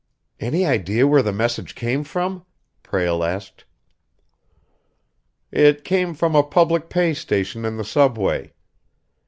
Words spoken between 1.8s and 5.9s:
from?" Prale asked. "It